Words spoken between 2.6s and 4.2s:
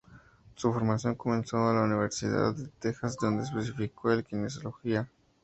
Texas", donde se especializó